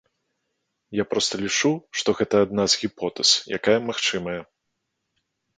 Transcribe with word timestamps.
Я 1.01 1.05
проста 1.11 1.33
лічу, 1.43 1.71
што 2.01 2.09
гэта 2.21 2.35
адна 2.45 2.63
з 2.75 2.81
гіпотэз, 2.85 3.29
якая 3.59 3.79
магчымая. 3.91 4.39